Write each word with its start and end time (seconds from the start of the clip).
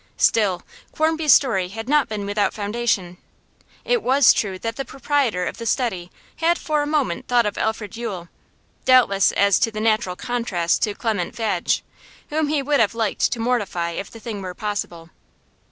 Still, 0.17 0.63
Quarmby's 0.93 1.31
story 1.31 1.67
had 1.67 1.87
not 1.87 2.09
been 2.09 2.25
without 2.25 2.55
foundation; 2.55 3.19
it 3.85 4.01
was 4.01 4.33
true 4.33 4.57
that 4.57 4.75
the 4.75 4.83
proprietor 4.83 5.45
of 5.45 5.57
The 5.57 5.67
Study 5.67 6.09
had 6.37 6.57
for 6.57 6.81
a 6.81 6.87
moment 6.87 7.27
thought 7.27 7.45
of 7.45 7.55
Alfred 7.55 7.95
Yule, 7.95 8.27
doubtless 8.83 9.31
as 9.33 9.59
the 9.59 9.79
natural 9.79 10.15
contrast 10.15 10.81
to 10.81 10.95
Clement 10.95 11.35
Fadge, 11.35 11.83
whom 12.31 12.47
he 12.47 12.63
would 12.63 12.79
have 12.79 12.95
liked 12.95 13.31
to 13.31 13.39
mortify 13.39 13.91
if 13.91 14.09
the 14.09 14.19
thing 14.19 14.41
were 14.41 14.55
possible. 14.55 15.11